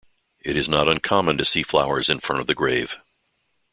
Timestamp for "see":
1.45-1.61